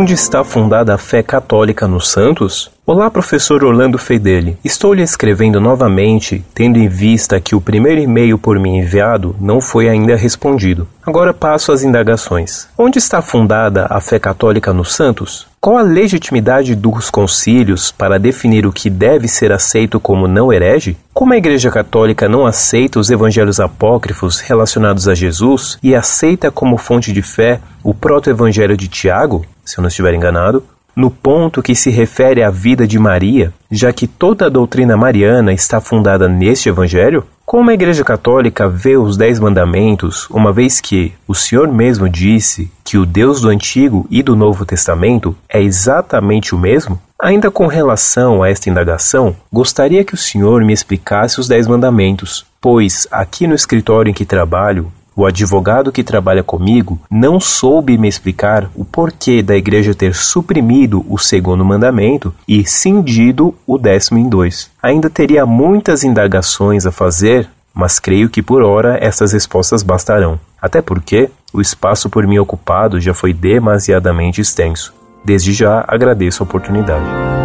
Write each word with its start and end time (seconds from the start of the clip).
Onde 0.00 0.14
está 0.14 0.42
fundada 0.42 0.94
a 0.94 0.96
fé 0.96 1.22
católica 1.22 1.86
nos 1.86 2.08
santos? 2.08 2.70
Olá, 2.86 3.10
professor 3.10 3.62
Orlando 3.62 3.98
Fedeli. 3.98 4.56
Estou 4.64 4.94
lhe 4.94 5.02
escrevendo 5.02 5.60
novamente, 5.60 6.42
tendo 6.54 6.78
em 6.78 6.88
vista 6.88 7.38
que 7.38 7.54
o 7.54 7.60
primeiro 7.60 8.00
e-mail 8.00 8.38
por 8.38 8.58
mim 8.58 8.78
enviado 8.78 9.36
não 9.38 9.60
foi 9.60 9.90
ainda 9.90 10.16
respondido. 10.16 10.88
Agora 11.06 11.34
passo 11.34 11.70
às 11.70 11.82
indagações. 11.82 12.66
Onde 12.78 12.98
está 12.98 13.20
fundada 13.20 13.86
a 13.90 14.00
fé 14.00 14.18
católica 14.18 14.72
nos 14.72 14.94
santos? 14.94 15.46
Qual 15.60 15.76
a 15.76 15.82
legitimidade 15.82 16.74
dos 16.74 17.10
concílios 17.10 17.92
para 17.92 18.18
definir 18.18 18.66
o 18.66 18.72
que 18.72 18.88
deve 18.88 19.28
ser 19.28 19.52
aceito 19.52 20.00
como 20.00 20.26
não 20.26 20.50
herege? 20.50 20.96
Como 21.12 21.34
a 21.34 21.36
Igreja 21.36 21.70
Católica 21.70 22.26
não 22.26 22.46
aceita 22.46 22.98
os 22.98 23.10
evangelhos 23.10 23.60
apócrifos 23.60 24.40
relacionados 24.40 25.06
a 25.06 25.14
Jesus 25.14 25.76
e 25.82 25.94
aceita 25.94 26.50
como 26.50 26.78
fonte 26.78 27.12
de 27.12 27.20
fé 27.20 27.60
o 27.84 27.92
proto-evangelho 27.92 28.76
de 28.76 28.88
Tiago, 28.88 29.44
se 29.70 29.78
eu 29.78 29.82
não 29.82 29.88
estiver 29.88 30.12
enganado, 30.14 30.62
no 30.94 31.10
ponto 31.10 31.62
que 31.62 31.74
se 31.74 31.90
refere 31.90 32.42
à 32.42 32.50
vida 32.50 32.86
de 32.86 32.98
Maria, 32.98 33.52
já 33.70 33.92
que 33.92 34.06
toda 34.06 34.46
a 34.46 34.50
doutrina 34.50 34.96
mariana 34.96 35.52
está 35.52 35.80
fundada 35.80 36.28
neste 36.28 36.68
Evangelho? 36.68 37.24
Como 37.46 37.70
a 37.70 37.74
Igreja 37.74 38.04
Católica 38.04 38.68
vê 38.68 38.96
os 38.96 39.16
Dez 39.16 39.40
Mandamentos, 39.40 40.28
uma 40.30 40.52
vez 40.52 40.80
que 40.80 41.12
o 41.26 41.34
Senhor 41.34 41.68
mesmo 41.68 42.08
disse 42.08 42.70
que 42.84 42.98
o 42.98 43.06
Deus 43.06 43.40
do 43.40 43.48
Antigo 43.48 44.06
e 44.10 44.22
do 44.22 44.36
Novo 44.36 44.64
Testamento 44.64 45.34
é 45.48 45.62
exatamente 45.62 46.54
o 46.54 46.58
mesmo? 46.58 47.00
Ainda 47.20 47.50
com 47.50 47.66
relação 47.66 48.42
a 48.42 48.48
esta 48.48 48.70
indagação, 48.70 49.36
gostaria 49.52 50.04
que 50.04 50.14
o 50.14 50.18
Senhor 50.18 50.64
me 50.64 50.72
explicasse 50.72 51.40
os 51.40 51.48
Dez 51.48 51.66
Mandamentos, 51.66 52.46
pois 52.60 53.06
aqui 53.10 53.46
no 53.46 53.54
escritório 53.54 54.10
em 54.10 54.14
que 54.14 54.24
trabalho 54.24 54.92
o 55.20 55.26
advogado 55.26 55.92
que 55.92 56.02
trabalha 56.02 56.42
comigo 56.42 56.98
não 57.10 57.38
soube 57.38 57.98
me 57.98 58.08
explicar 58.08 58.70
o 58.74 58.86
porquê 58.86 59.42
da 59.42 59.54
igreja 59.54 59.94
ter 59.94 60.14
suprimido 60.14 61.04
o 61.10 61.18
segundo 61.18 61.62
mandamento 61.62 62.34
e 62.48 62.66
cindido 62.66 63.54
o 63.66 63.76
décimo 63.76 64.18
em 64.18 64.26
dois. 64.26 64.70
Ainda 64.82 65.10
teria 65.10 65.44
muitas 65.44 66.04
indagações 66.04 66.86
a 66.86 66.90
fazer, 66.90 67.46
mas 67.74 67.98
creio 67.98 68.30
que 68.30 68.42
por 68.42 68.62
hora 68.62 68.96
essas 68.98 69.34
respostas 69.34 69.82
bastarão. 69.82 70.40
Até 70.60 70.80
porque 70.80 71.28
o 71.52 71.60
espaço 71.60 72.08
por 72.08 72.26
mim 72.26 72.38
ocupado 72.38 72.98
já 72.98 73.12
foi 73.12 73.34
demasiadamente 73.34 74.40
extenso. 74.40 74.94
Desde 75.22 75.52
já 75.52 75.84
agradeço 75.86 76.42
a 76.42 76.46
oportunidade. 76.46 77.39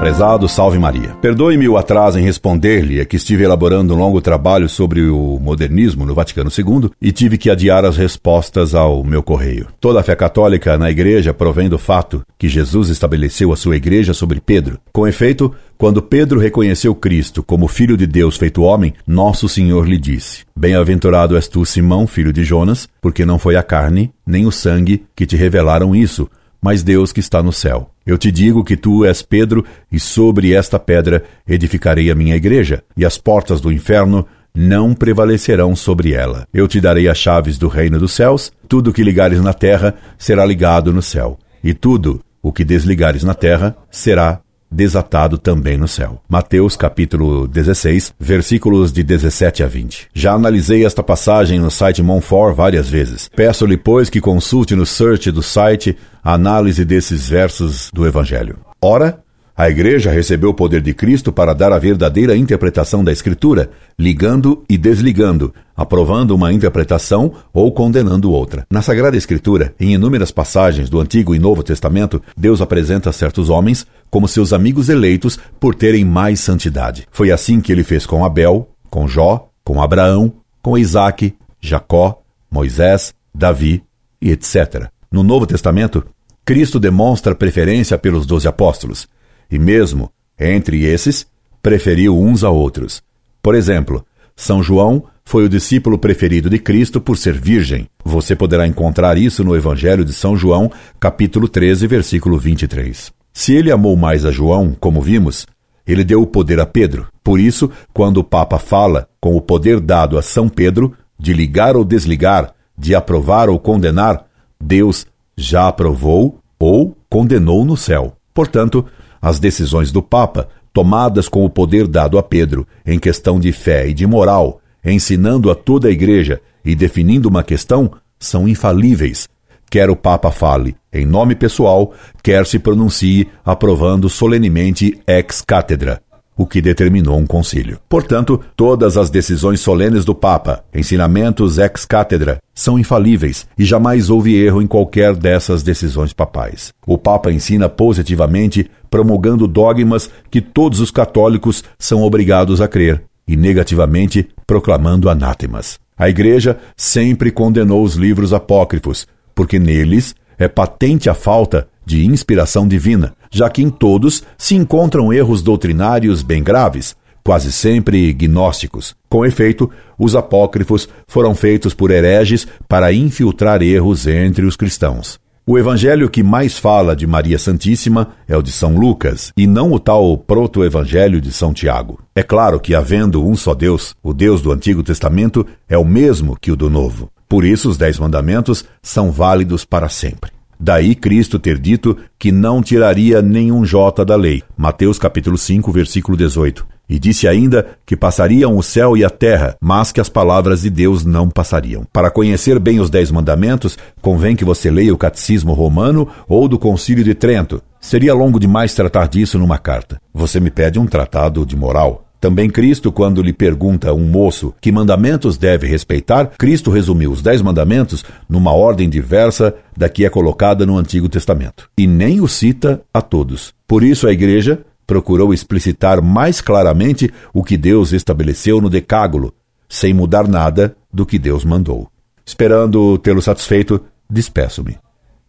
Prezado 0.00 0.48
Salve 0.48 0.78
Maria. 0.78 1.14
Perdoe-me 1.20 1.68
o 1.68 1.76
atraso 1.76 2.18
em 2.18 2.22
responder-lhe, 2.22 3.00
é 3.00 3.04
que 3.04 3.16
estive 3.16 3.44
elaborando 3.44 3.92
um 3.92 3.98
longo 3.98 4.18
trabalho 4.22 4.66
sobre 4.66 5.02
o 5.02 5.38
modernismo 5.38 6.06
no 6.06 6.14
Vaticano 6.14 6.50
II 6.50 6.90
e 7.02 7.12
tive 7.12 7.36
que 7.36 7.50
adiar 7.50 7.84
as 7.84 7.98
respostas 7.98 8.74
ao 8.74 9.04
meu 9.04 9.22
correio. 9.22 9.66
Toda 9.78 10.00
a 10.00 10.02
fé 10.02 10.16
católica 10.16 10.78
na 10.78 10.90
igreja 10.90 11.34
provém 11.34 11.68
do 11.68 11.78
fato 11.78 12.22
que 12.38 12.48
Jesus 12.48 12.88
estabeleceu 12.88 13.52
a 13.52 13.56
sua 13.56 13.76
igreja 13.76 14.14
sobre 14.14 14.40
Pedro. 14.40 14.78
Com 14.90 15.06
efeito, 15.06 15.54
quando 15.76 16.00
Pedro 16.00 16.40
reconheceu 16.40 16.94
Cristo 16.94 17.42
como 17.42 17.68
Filho 17.68 17.94
de 17.94 18.06
Deus 18.06 18.38
feito 18.38 18.62
homem, 18.62 18.94
nosso 19.06 19.50
Senhor 19.50 19.86
lhe 19.86 19.98
disse: 19.98 20.46
Bem-aventurado 20.56 21.36
és 21.36 21.46
tu, 21.46 21.66
Simão, 21.66 22.06
filho 22.06 22.32
de 22.32 22.42
Jonas, 22.42 22.88
porque 23.02 23.26
não 23.26 23.38
foi 23.38 23.54
a 23.54 23.62
carne 23.62 24.10
nem 24.26 24.46
o 24.46 24.52
sangue 24.52 25.04
que 25.14 25.26
te 25.26 25.36
revelaram 25.36 25.94
isso, 25.94 26.26
mas 26.60 26.82
Deus 26.82 27.12
que 27.12 27.20
está 27.20 27.42
no 27.42 27.52
céu. 27.52 27.90
Eu 28.04 28.18
te 28.18 28.30
digo 28.30 28.64
que 28.64 28.76
tu 28.76 29.04
és 29.04 29.22
Pedro, 29.22 29.64
e 29.90 29.98
sobre 29.98 30.52
esta 30.52 30.78
pedra 30.78 31.24
edificarei 31.46 32.10
a 32.10 32.14
minha 32.14 32.36
igreja, 32.36 32.82
e 32.96 33.04
as 33.04 33.16
portas 33.16 33.60
do 33.60 33.72
inferno 33.72 34.26
não 34.54 34.94
prevalecerão 34.94 35.74
sobre 35.76 36.12
ela. 36.12 36.46
Eu 36.52 36.66
te 36.66 36.80
darei 36.80 37.08
as 37.08 37.18
chaves 37.18 37.56
do 37.56 37.68
reino 37.68 37.98
dos 37.98 38.12
céus, 38.12 38.52
tudo 38.68 38.90
o 38.90 38.92
que 38.92 39.02
ligares 39.02 39.40
na 39.40 39.52
terra 39.52 39.94
será 40.18 40.44
ligado 40.44 40.92
no 40.92 41.02
céu, 41.02 41.38
e 41.62 41.72
tudo 41.72 42.20
o 42.42 42.52
que 42.52 42.64
desligares 42.64 43.22
na 43.22 43.34
terra 43.34 43.76
será 43.90 44.40
desatado 44.70 45.36
também 45.36 45.76
no 45.76 45.88
céu. 45.88 46.22
Mateus 46.28 46.76
capítulo 46.76 47.48
16, 47.48 48.14
versículos 48.18 48.92
de 48.92 49.02
17 49.02 49.62
a 49.62 49.66
20. 49.66 50.08
Já 50.14 50.32
analisei 50.32 50.84
esta 50.84 51.02
passagem 51.02 51.58
no 51.58 51.70
site 51.70 52.02
Monfort 52.02 52.54
várias 52.54 52.88
vezes. 52.88 53.28
Peço-lhe, 53.34 53.76
pois, 53.76 54.08
que 54.08 54.20
consulte 54.20 54.76
no 54.76 54.86
search 54.86 55.30
do 55.30 55.42
site 55.42 55.96
a 56.22 56.34
análise 56.34 56.84
desses 56.84 57.28
versos 57.28 57.90
do 57.92 58.06
Evangelho. 58.06 58.58
Ora, 58.80 59.22
a 59.60 59.68
Igreja 59.68 60.10
recebeu 60.10 60.48
o 60.48 60.54
poder 60.54 60.80
de 60.80 60.94
Cristo 60.94 61.30
para 61.30 61.52
dar 61.52 61.70
a 61.70 61.78
verdadeira 61.78 62.34
interpretação 62.34 63.04
da 63.04 63.12
Escritura, 63.12 63.68
ligando 63.98 64.64
e 64.66 64.78
desligando, 64.78 65.52
aprovando 65.76 66.30
uma 66.30 66.50
interpretação 66.50 67.34
ou 67.52 67.70
condenando 67.70 68.32
outra. 68.32 68.66
Na 68.70 68.80
Sagrada 68.80 69.18
Escritura, 69.18 69.74
em 69.78 69.92
inúmeras 69.92 70.30
passagens 70.30 70.88
do 70.88 70.98
Antigo 70.98 71.34
e 71.34 71.38
Novo 71.38 71.62
Testamento, 71.62 72.22
Deus 72.34 72.62
apresenta 72.62 73.12
certos 73.12 73.50
homens 73.50 73.86
como 74.08 74.26
seus 74.26 74.54
amigos 74.54 74.88
eleitos 74.88 75.38
por 75.60 75.74
terem 75.74 76.06
mais 76.06 76.40
santidade. 76.40 77.06
Foi 77.10 77.30
assim 77.30 77.60
que 77.60 77.70
ele 77.70 77.84
fez 77.84 78.06
com 78.06 78.24
Abel, 78.24 78.66
com 78.88 79.06
Jó, 79.06 79.50
com 79.62 79.82
Abraão, 79.82 80.32
com 80.62 80.78
Isaac, 80.78 81.34
Jacó, 81.60 82.22
Moisés, 82.50 83.12
Davi 83.34 83.82
e 84.22 84.30
etc. 84.30 84.86
No 85.12 85.22
Novo 85.22 85.46
Testamento, 85.46 86.02
Cristo 86.46 86.80
demonstra 86.80 87.34
preferência 87.34 87.98
pelos 87.98 88.24
doze 88.24 88.48
apóstolos 88.48 89.06
e 89.50 89.58
mesmo 89.58 90.10
entre 90.38 90.84
esses, 90.84 91.26
preferiu 91.62 92.18
uns 92.18 92.42
a 92.42 92.50
outros. 92.50 93.02
Por 93.42 93.54
exemplo, 93.54 94.04
São 94.34 94.62
João 94.62 95.04
foi 95.24 95.44
o 95.44 95.48
discípulo 95.48 95.98
preferido 95.98 96.48
de 96.48 96.58
Cristo 96.58 97.00
por 97.00 97.16
ser 97.16 97.38
virgem. 97.38 97.86
Você 98.04 98.34
poderá 98.34 98.66
encontrar 98.66 99.18
isso 99.18 99.44
no 99.44 99.54
Evangelho 99.54 100.04
de 100.04 100.12
São 100.12 100.36
João, 100.36 100.70
capítulo 100.98 101.48
13, 101.48 101.86
versículo 101.86 102.38
23. 102.38 103.12
Se 103.32 103.54
ele 103.54 103.70
amou 103.70 103.96
mais 103.96 104.24
a 104.24 104.30
João, 104.30 104.74
como 104.78 105.00
vimos, 105.00 105.46
ele 105.86 106.04
deu 106.04 106.22
o 106.22 106.26
poder 106.26 106.58
a 106.58 106.66
Pedro. 106.66 107.06
Por 107.22 107.38
isso, 107.38 107.70
quando 107.92 108.18
o 108.18 108.24
Papa 108.24 108.58
fala 108.58 109.08
com 109.20 109.36
o 109.36 109.40
poder 109.40 109.78
dado 109.78 110.18
a 110.18 110.22
São 110.22 110.48
Pedro, 110.48 110.94
de 111.18 111.32
ligar 111.32 111.76
ou 111.76 111.84
desligar, 111.84 112.52
de 112.76 112.94
aprovar 112.94 113.48
ou 113.48 113.58
condenar, 113.58 114.24
Deus 114.60 115.06
já 115.36 115.68
aprovou 115.68 116.40
ou 116.58 116.96
condenou 117.08 117.64
no 117.64 117.76
céu. 117.76 118.16
Portanto, 118.32 118.86
as 119.20 119.38
decisões 119.38 119.92
do 119.92 120.02
Papa, 120.02 120.48
tomadas 120.72 121.28
com 121.28 121.44
o 121.44 121.50
poder 121.50 121.86
dado 121.86 122.18
a 122.18 122.22
Pedro 122.22 122.66
em 122.86 122.98
questão 122.98 123.38
de 123.38 123.52
fé 123.52 123.88
e 123.88 123.94
de 123.94 124.06
moral, 124.06 124.60
ensinando 124.84 125.50
a 125.50 125.54
toda 125.54 125.88
a 125.88 125.90
Igreja 125.90 126.40
e 126.64 126.74
definindo 126.74 127.28
uma 127.28 127.42
questão, 127.42 127.90
são 128.18 128.48
infalíveis. 128.48 129.28
Quer 129.68 129.88
o 129.90 129.96
Papa 129.96 130.30
fale 130.30 130.76
em 130.92 131.06
nome 131.06 131.36
pessoal, 131.36 131.92
quer 132.22 132.44
se 132.44 132.58
pronuncie 132.58 133.28
aprovando 133.44 134.08
solenemente 134.08 135.00
ex 135.06 135.40
cátedra 135.40 136.02
o 136.40 136.46
que 136.46 136.62
determinou 136.62 137.18
um 137.18 137.26
concílio. 137.26 137.78
Portanto, 137.86 138.40
todas 138.56 138.96
as 138.96 139.10
decisões 139.10 139.60
solenes 139.60 140.06
do 140.06 140.14
Papa, 140.14 140.64
ensinamentos 140.74 141.58
ex 141.58 141.84
cátedra, 141.84 142.38
são 142.54 142.78
infalíveis 142.78 143.46
e 143.58 143.64
jamais 143.64 144.08
houve 144.08 144.34
erro 144.34 144.62
em 144.62 144.66
qualquer 144.66 145.14
dessas 145.14 145.62
decisões 145.62 146.14
papais. 146.14 146.72
O 146.86 146.96
Papa 146.96 147.30
ensina 147.30 147.68
positivamente, 147.68 148.70
promulgando 148.90 149.46
dogmas 149.46 150.10
que 150.30 150.40
todos 150.40 150.80
os 150.80 150.90
católicos 150.90 151.62
são 151.78 152.02
obrigados 152.02 152.60
a 152.60 152.68
crer, 152.68 153.04
e 153.26 153.36
negativamente 153.36 154.28
proclamando 154.46 155.08
anátemas. 155.08 155.78
A 155.96 156.08
Igreja 156.08 156.58
sempre 156.76 157.30
condenou 157.30 157.84
os 157.84 157.94
livros 157.94 158.32
apócrifos, 158.32 159.06
porque 159.34 159.58
neles 159.58 160.14
é 160.38 160.48
patente 160.48 161.08
a 161.08 161.14
falta 161.14 161.68
de 161.84 162.04
inspiração 162.04 162.66
divina, 162.66 163.14
já 163.30 163.48
que 163.48 163.62
em 163.62 163.70
todos 163.70 164.22
se 164.36 164.54
encontram 164.54 165.12
erros 165.12 165.42
doutrinários 165.42 166.22
bem 166.22 166.42
graves, 166.42 166.96
quase 167.22 167.52
sempre 167.52 168.12
gnósticos. 168.12 168.94
Com 169.08 169.24
efeito, 169.24 169.70
os 169.98 170.16
apócrifos 170.16 170.88
foram 171.06 171.34
feitos 171.34 171.74
por 171.74 171.90
hereges 171.90 172.46
para 172.68 172.92
infiltrar 172.92 173.62
erros 173.62 174.06
entre 174.06 174.46
os 174.46 174.56
cristãos. 174.56 175.20
O 175.50 175.58
evangelho 175.58 176.08
que 176.08 176.22
mais 176.22 176.56
fala 176.56 176.94
de 176.94 177.08
Maria 177.08 177.36
Santíssima 177.36 178.12
é 178.28 178.36
o 178.36 178.40
de 178.40 178.52
São 178.52 178.76
Lucas, 178.76 179.32
e 179.36 179.48
não 179.48 179.72
o 179.72 179.80
tal 179.80 180.16
proto-evangelho 180.16 181.20
de 181.20 181.32
São 181.32 181.52
Tiago. 181.52 181.98
É 182.14 182.22
claro 182.22 182.60
que, 182.60 182.72
havendo 182.72 183.26
um 183.26 183.34
só 183.34 183.52
Deus, 183.52 183.96
o 184.00 184.14
Deus 184.14 184.40
do 184.42 184.52
Antigo 184.52 184.80
Testamento 184.84 185.44
é 185.68 185.76
o 185.76 185.84
mesmo 185.84 186.38
que 186.40 186.52
o 186.52 186.56
do 186.56 186.70
Novo. 186.70 187.10
Por 187.28 187.44
isso, 187.44 187.68
os 187.68 187.76
Dez 187.76 187.98
Mandamentos 187.98 188.64
são 188.80 189.10
válidos 189.10 189.64
para 189.64 189.88
sempre. 189.88 190.30
Daí 190.56 190.94
Cristo 190.94 191.36
ter 191.36 191.58
dito 191.58 191.96
que 192.16 192.30
não 192.30 192.62
tiraria 192.62 193.20
nenhum 193.20 193.64
jota 193.64 194.04
da 194.04 194.14
lei. 194.14 194.44
Mateus 194.56 195.00
capítulo 195.00 195.36
5, 195.36 195.72
versículo 195.72 196.16
18. 196.16 196.64
E 196.90 196.98
disse 196.98 197.28
ainda 197.28 197.78
que 197.86 197.96
passariam 197.96 198.56
o 198.56 198.62
céu 198.64 198.96
e 198.96 199.04
a 199.04 199.08
terra, 199.08 199.56
mas 199.60 199.92
que 199.92 200.00
as 200.00 200.08
palavras 200.08 200.62
de 200.62 200.70
Deus 200.70 201.04
não 201.04 201.30
passariam. 201.30 201.86
Para 201.92 202.10
conhecer 202.10 202.58
bem 202.58 202.80
os 202.80 202.90
Dez 202.90 203.12
Mandamentos, 203.12 203.78
convém 204.02 204.34
que 204.34 204.44
você 204.44 204.72
leia 204.72 204.92
o 204.92 204.98
Catecismo 204.98 205.52
Romano 205.52 206.08
ou 206.28 206.48
do 206.48 206.58
Concílio 206.58 207.04
de 207.04 207.14
Trento. 207.14 207.62
Seria 207.80 208.12
longo 208.12 208.40
demais 208.40 208.74
tratar 208.74 209.06
disso 209.06 209.38
numa 209.38 209.56
carta. 209.56 210.00
Você 210.12 210.40
me 210.40 210.50
pede 210.50 210.80
um 210.80 210.86
tratado 210.86 211.46
de 211.46 211.56
moral. 211.56 212.06
Também 212.20 212.50
Cristo, 212.50 212.92
quando 212.92 213.22
lhe 213.22 213.32
pergunta 213.32 213.88
a 213.88 213.94
um 213.94 214.04
moço 214.04 214.52
que 214.60 214.70
mandamentos 214.70 215.38
deve 215.38 215.66
respeitar, 215.66 216.32
Cristo 216.36 216.70
resumiu 216.70 217.12
os 217.12 217.22
dez 217.22 217.40
mandamentos 217.40 218.04
numa 218.28 218.52
ordem 218.52 218.90
diversa 218.90 219.54
da 219.74 219.88
que 219.88 220.04
é 220.04 220.10
colocada 220.10 220.66
no 220.66 220.76
Antigo 220.76 221.08
Testamento. 221.08 221.70
E 221.78 221.86
nem 221.86 222.20
o 222.20 222.28
cita 222.28 222.82
a 222.92 223.00
todos. 223.00 223.54
Por 223.66 223.82
isso 223.82 224.06
a 224.06 224.12
Igreja 224.12 224.60
procurou 224.90 225.32
explicitar 225.32 226.02
mais 226.02 226.40
claramente 226.40 227.08
o 227.32 227.44
que 227.44 227.56
Deus 227.56 227.92
estabeleceu 227.92 228.60
no 228.60 228.68
Decágulo, 228.68 229.32
sem 229.68 229.94
mudar 229.94 230.26
nada 230.26 230.76
do 230.92 231.06
que 231.06 231.16
Deus 231.16 231.44
mandou. 231.44 231.88
Esperando 232.26 232.98
tê-lo 232.98 233.22
satisfeito, 233.22 233.80
despeço-me. 234.10 234.76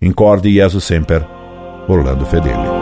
Incorde 0.01 0.51
Jesus 0.51 0.83
Semper, 0.83 1.27
Orlando 1.87 2.25
Fedeli. 2.25 2.80